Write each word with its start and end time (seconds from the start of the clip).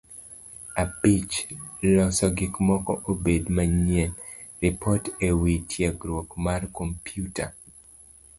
Abich; 0.81 1.33
Loso 1.93 2.27
gik 2.37 2.53
moko 2.67 2.93
obed 3.11 3.43
manyien. 3.55 4.11
Ripot 4.59 5.03
e 5.27 5.29
wi 5.41 5.53
tiegruok 5.69 6.29
mar 6.45 6.61
kompyuta 6.75 7.45